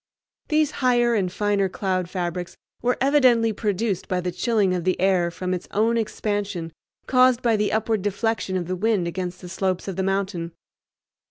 These 0.47 0.71
higher 0.81 1.13
and 1.13 1.31
finer 1.31 1.69
cloud 1.69 2.09
fabrics 2.09 2.57
were 2.81 2.97
evidently 2.99 3.53
produced 3.53 4.07
by 4.07 4.19
the 4.19 4.31
chilling 4.31 4.73
of 4.73 4.83
the 4.83 4.99
air 4.99 5.29
from 5.29 5.53
its 5.53 5.67
own 5.69 5.95
expansion 5.95 6.73
caused 7.05 7.43
by 7.43 7.55
the 7.55 7.71
upward 7.71 8.01
deflection 8.01 8.57
of 8.57 8.65
the 8.65 8.75
wind 8.75 9.07
against 9.07 9.41
the 9.41 9.47
slopes 9.47 9.87
of 9.87 9.97
the 9.97 10.01
mountain. 10.01 10.53